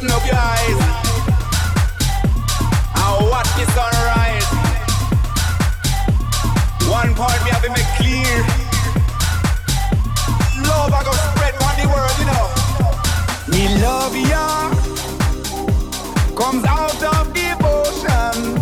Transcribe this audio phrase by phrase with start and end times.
[0.00, 0.80] Open your eyes
[3.28, 4.46] watch the sunrise.
[6.88, 8.36] One point make clear.
[10.64, 11.12] Love I go
[11.76, 12.48] the world, you know.
[13.52, 14.70] Me love ya
[16.34, 18.56] comes out of devotion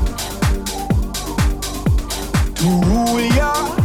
[2.57, 3.78] to rule ya.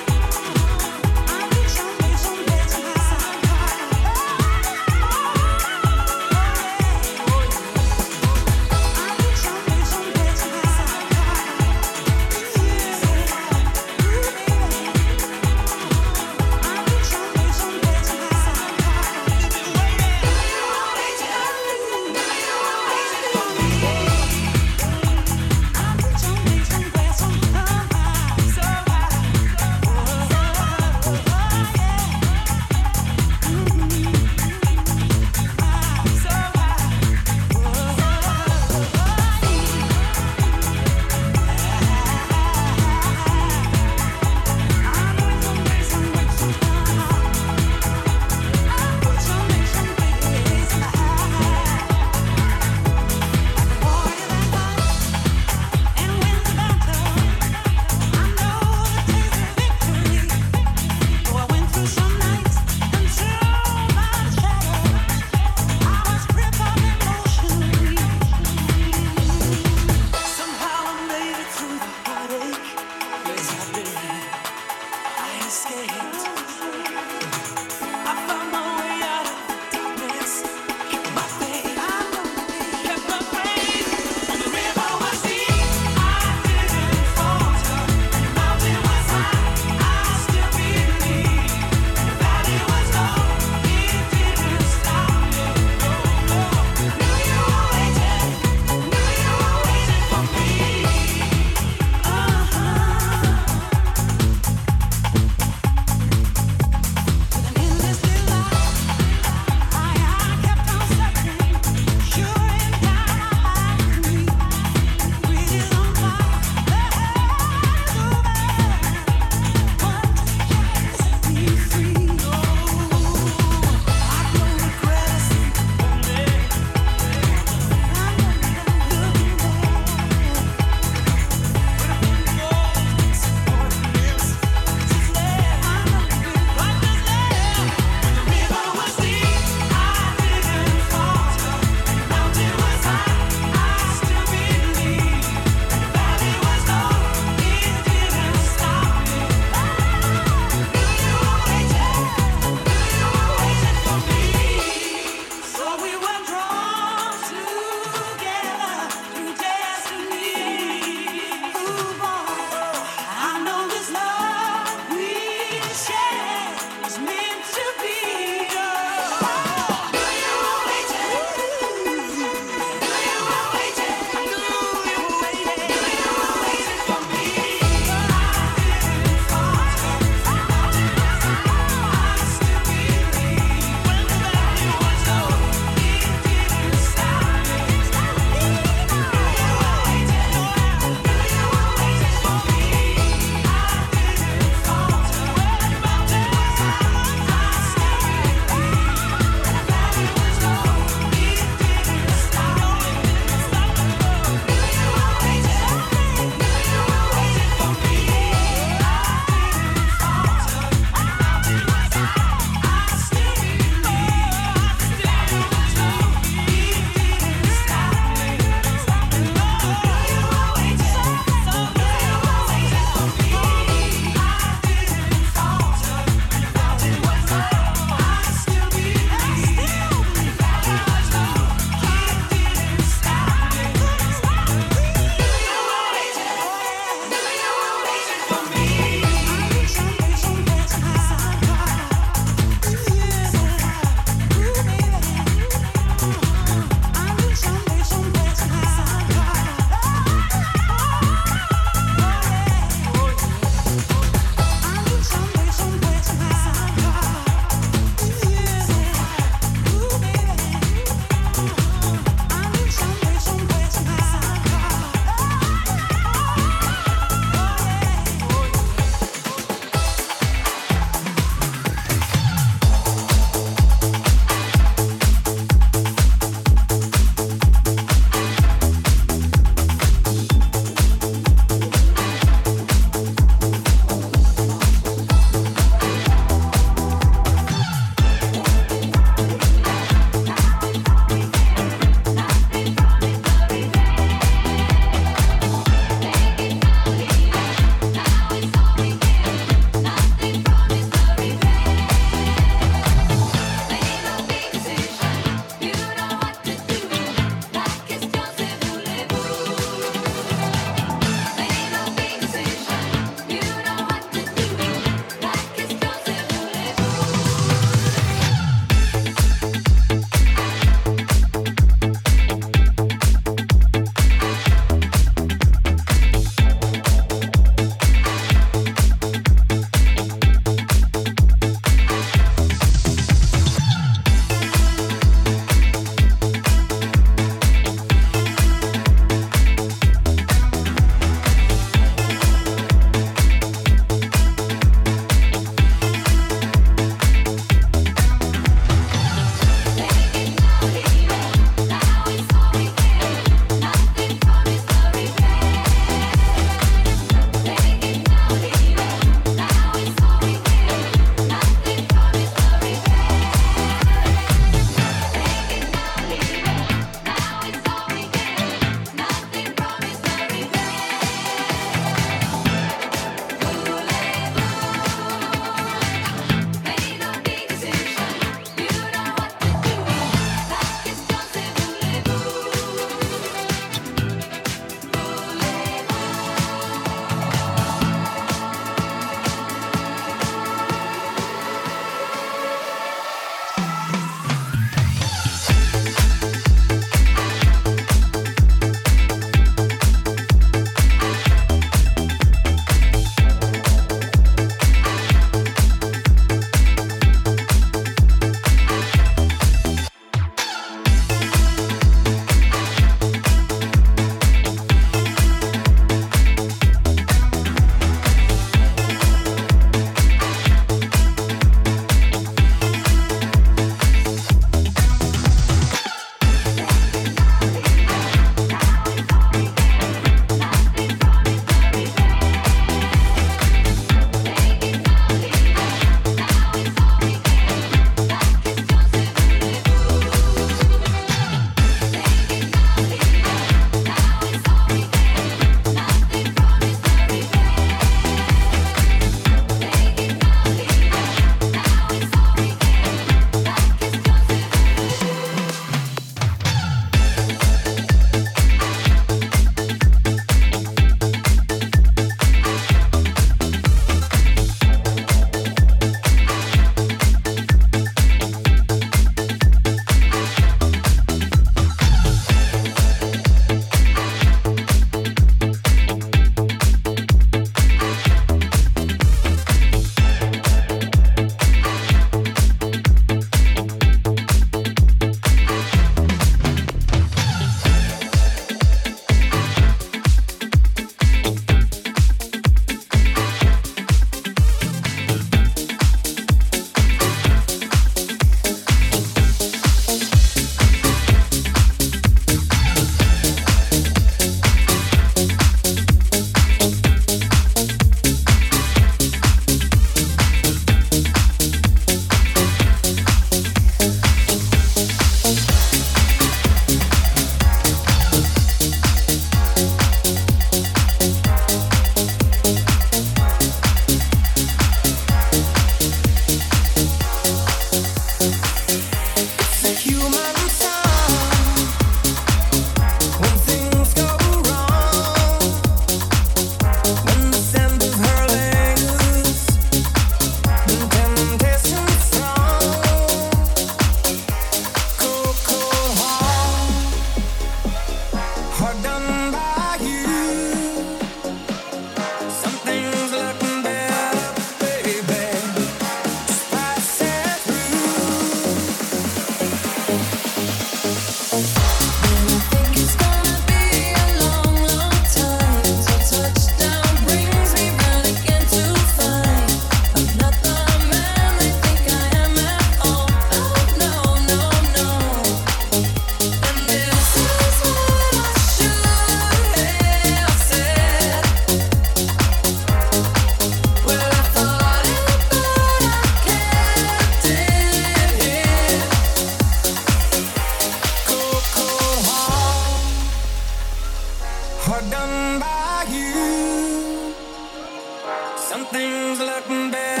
[598.51, 599.71] Something's looking bad.
[599.71, 600.00] better.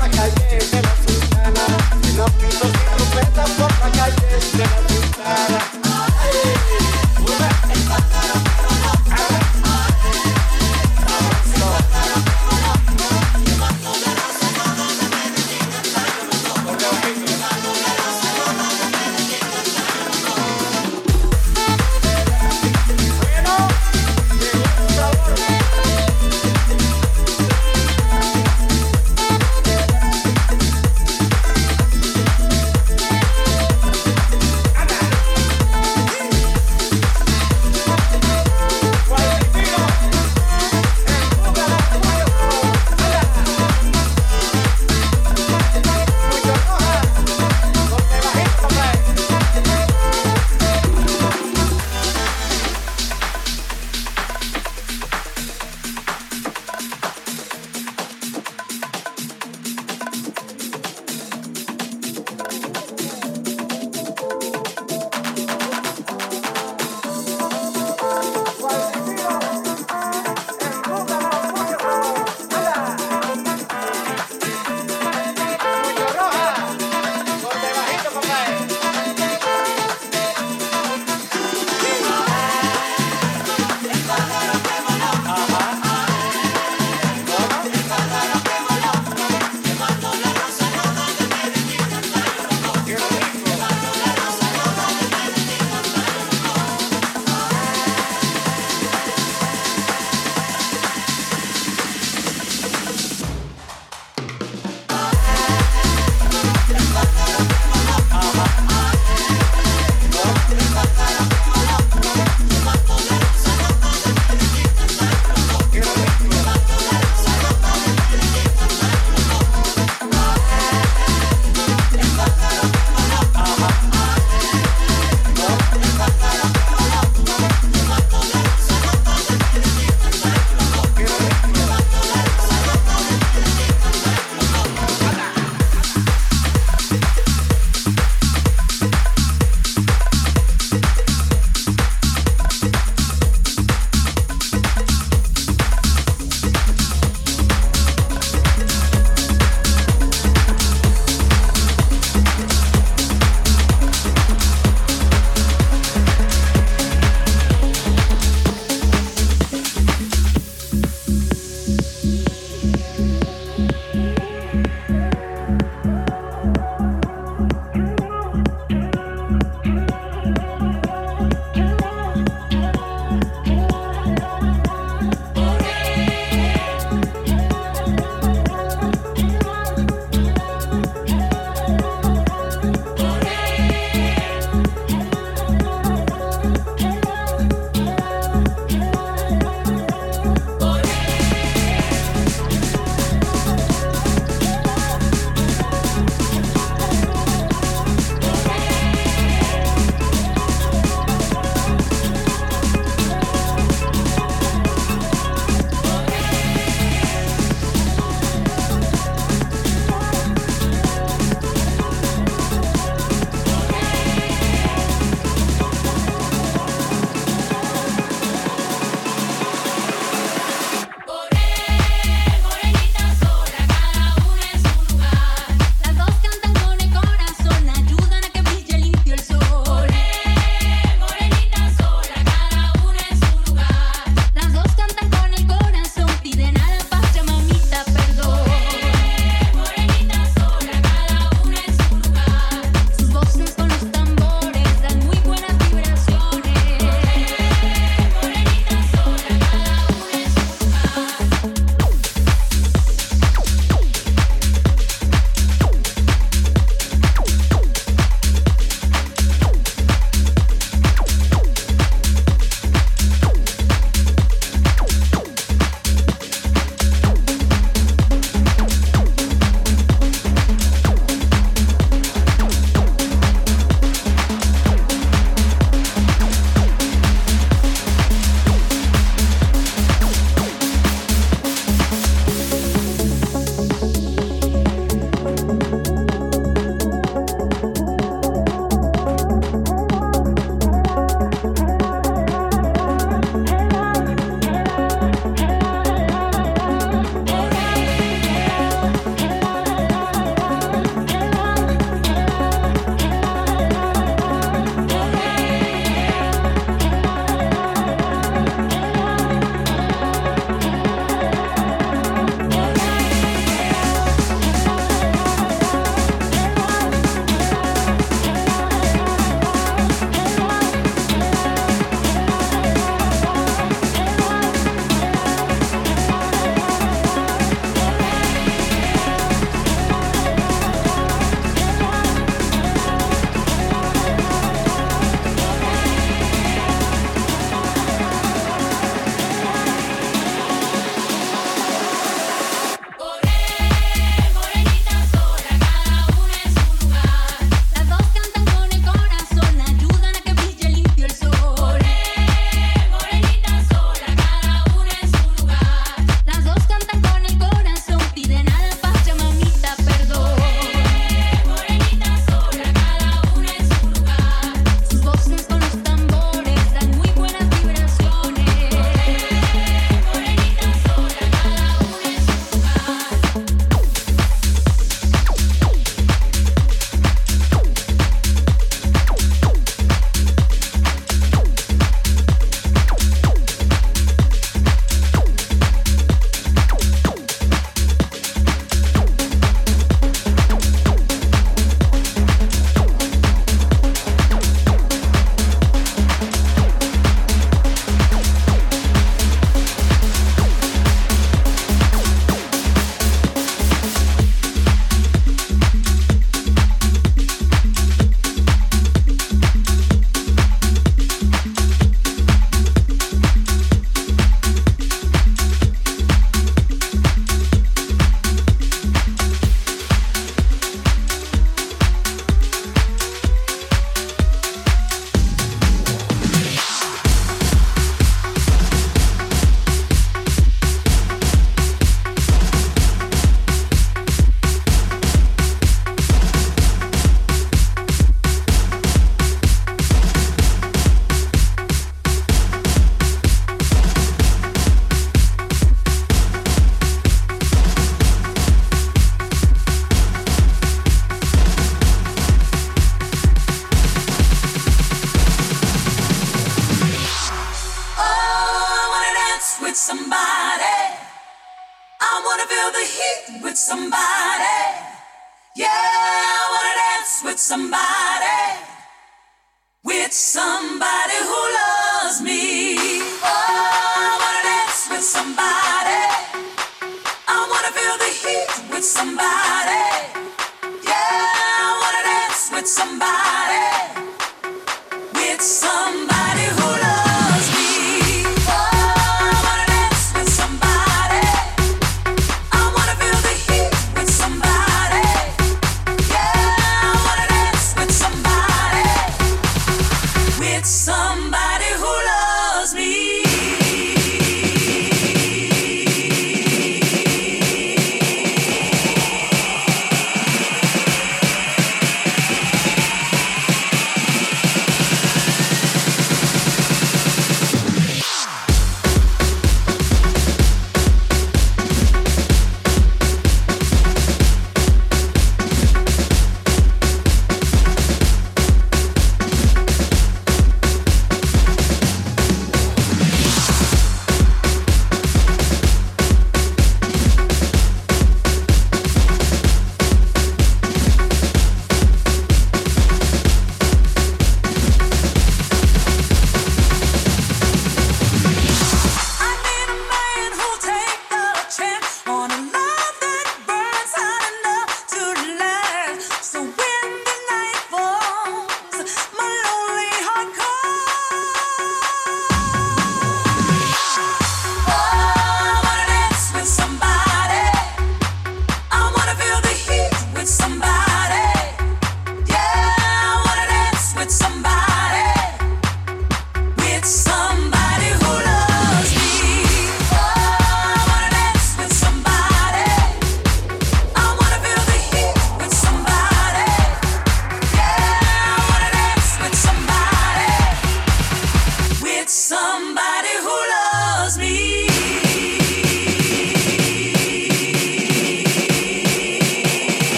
[0.00, 0.85] Macaé,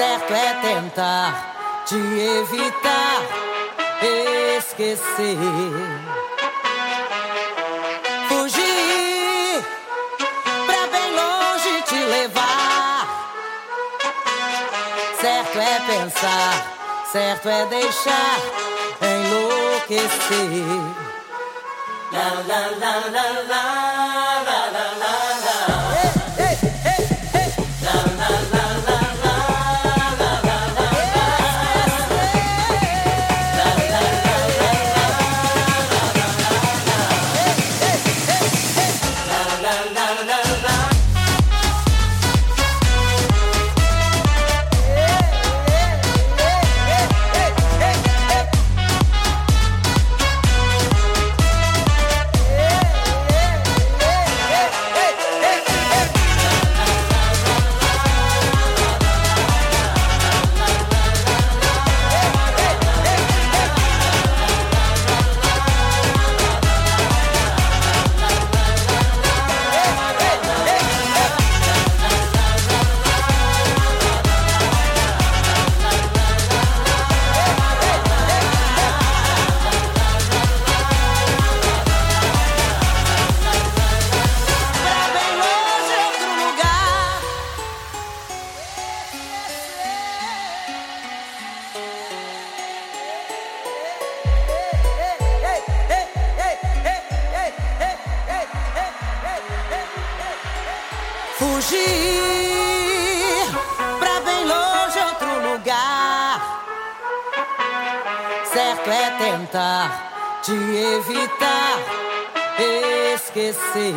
[0.00, 3.20] certo é tentar te evitar,
[4.56, 5.36] esquecer.
[8.26, 9.62] Fugir
[10.64, 13.08] pra bem longe te levar.
[15.20, 16.54] Certo é pensar,
[17.12, 18.38] certo é deixar
[19.02, 20.08] enlouquecer.
[22.10, 24.39] La la la la la.
[113.30, 113.94] Esquecer.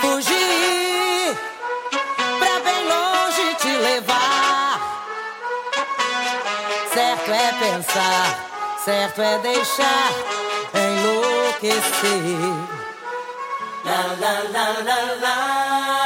[0.00, 1.36] Fugir
[2.38, 4.80] pra bem longe te levar.
[6.94, 8.38] Certo é pensar,
[8.84, 10.12] certo é deixar
[10.72, 11.76] enlouquecer.
[13.84, 16.05] La la la la la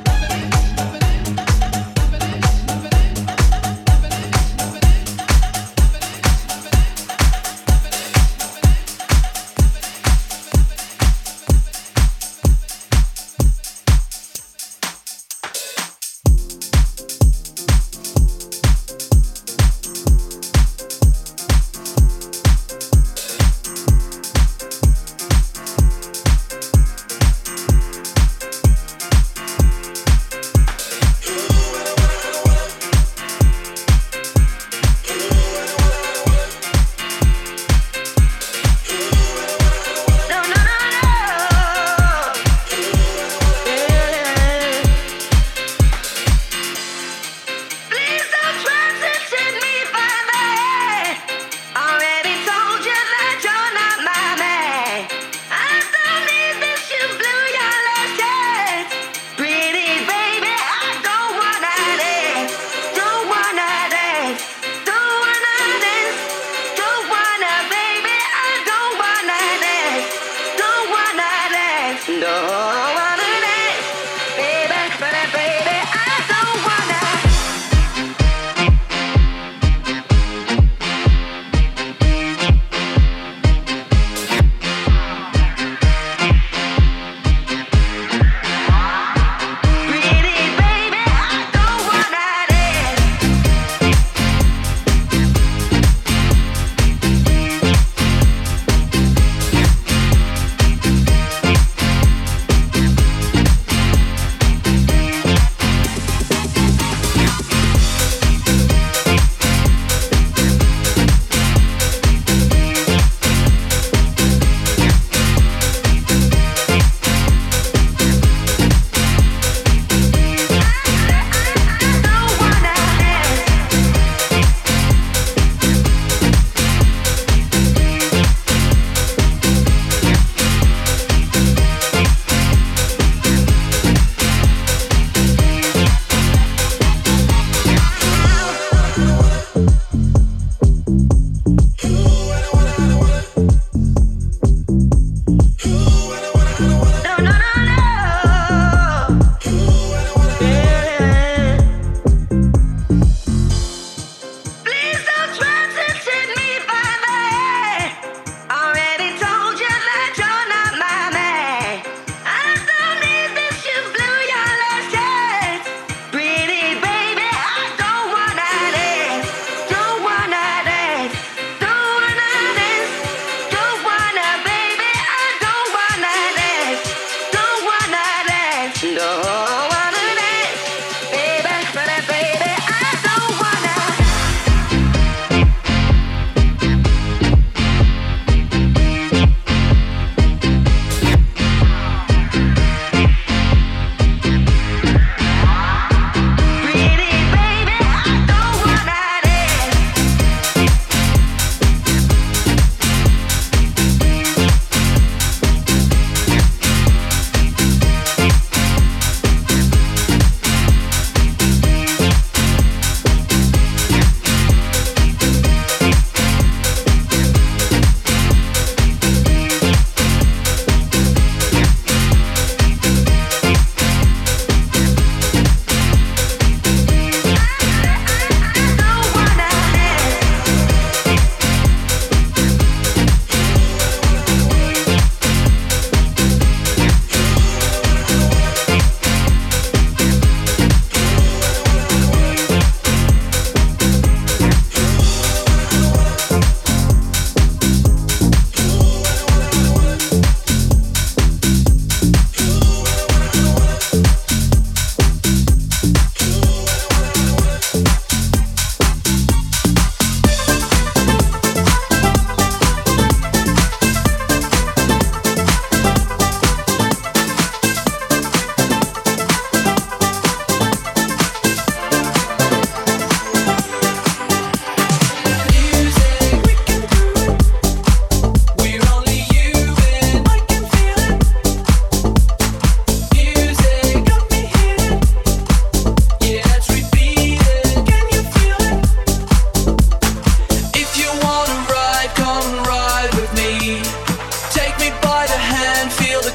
[72.19, 72.70] No.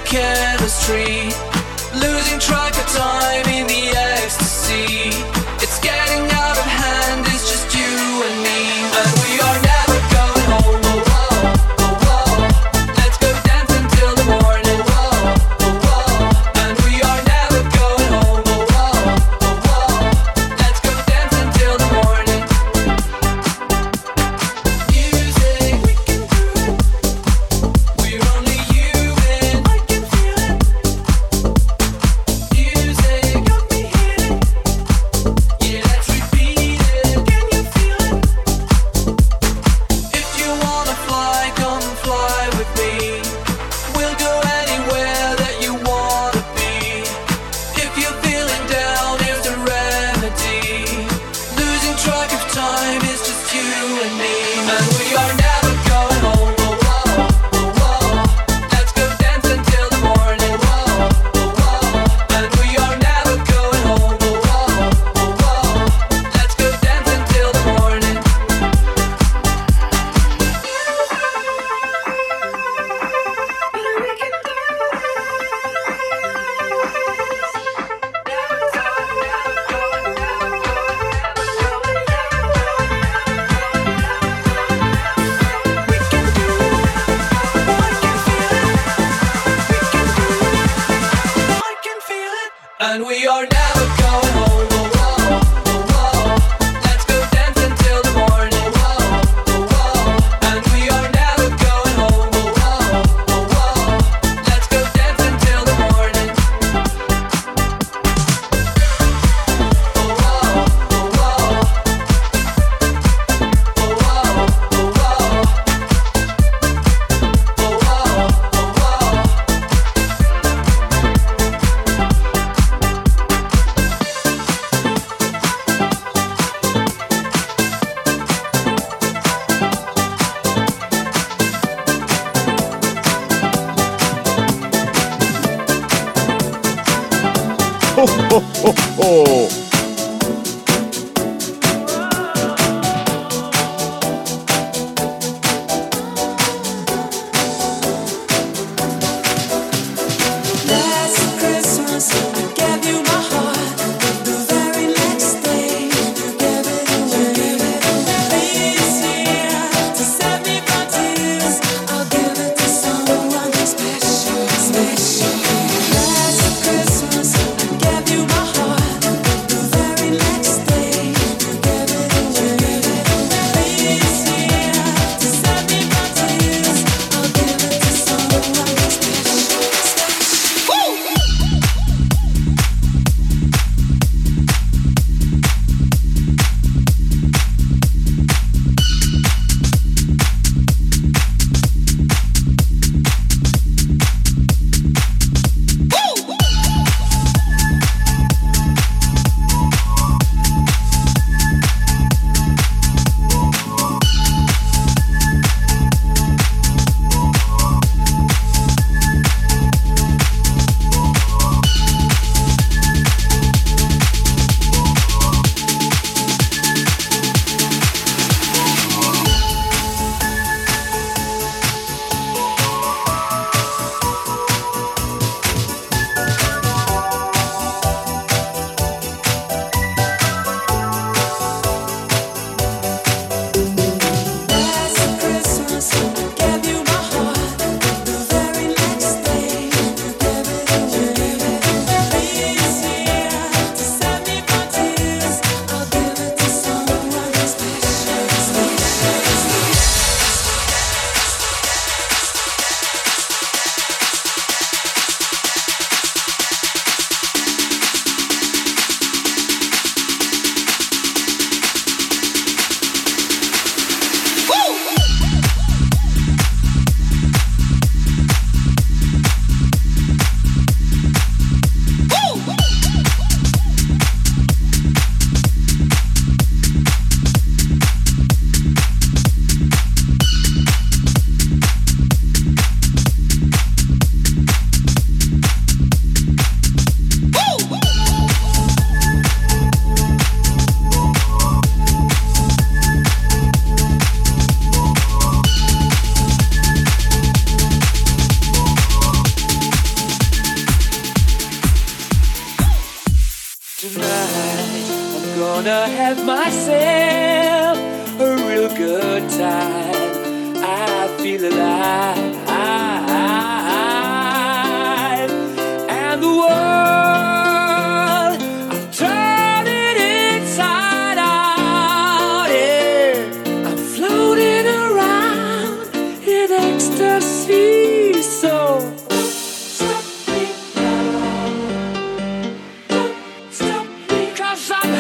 [0.06, 1.25] chemistry.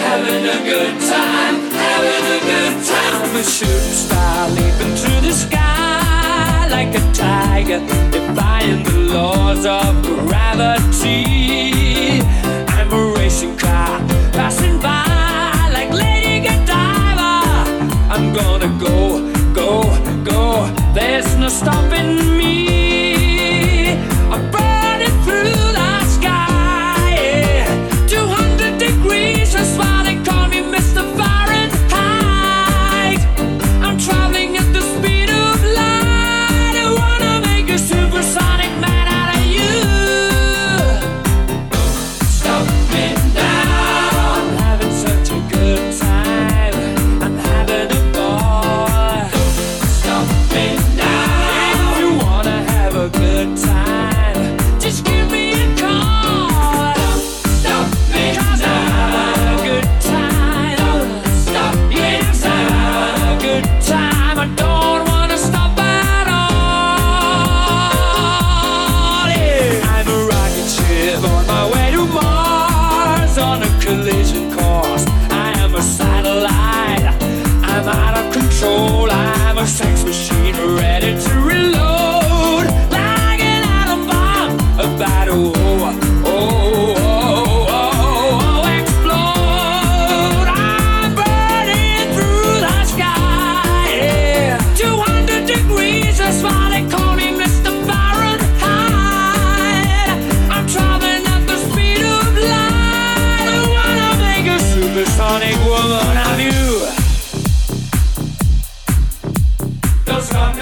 [0.06, 3.14] having a good time, having a good time.
[3.22, 7.80] I'm a shooting star leaping through the sky like a tiger,
[8.14, 9.90] defying the laws of
[10.28, 11.22] gravity.
[12.76, 13.98] I'm a racing car
[14.38, 17.32] passing by like Lady Godiva.
[18.14, 18.96] I'm gonna go,
[19.60, 19.70] go,
[20.30, 20.42] go.
[20.94, 22.75] There's no stopping me.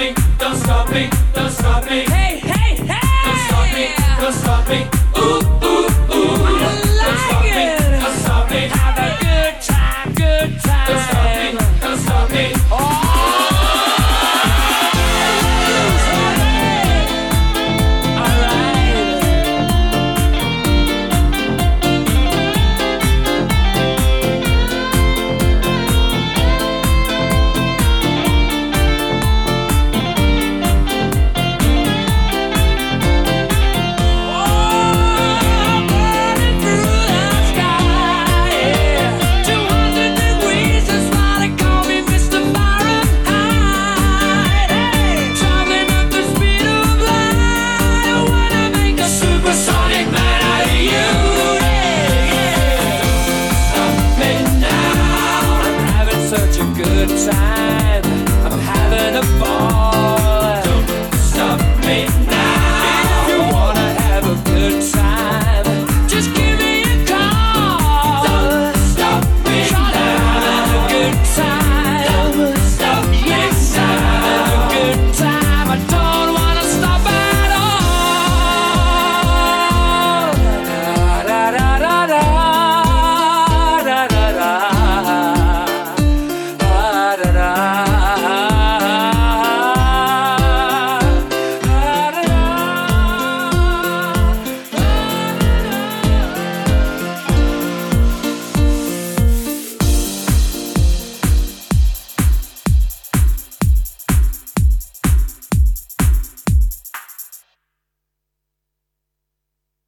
[0.05, 2.01] me, don't stop me, don't stop me.
[2.05, 3.25] Hey, hey, hey!
[3.25, 3.89] Don't stop me,
[4.21, 5.04] don't stop me.